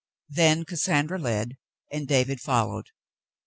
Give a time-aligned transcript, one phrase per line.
[0.29, 1.57] Then Cas sandra led
[1.91, 2.87] and David followed.